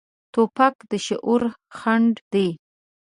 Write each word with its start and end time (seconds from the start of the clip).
توپک 0.33 0.75
د 0.91 0.93
شعور 1.05 1.41
خنډ 1.77 2.13
دی. 2.33 2.47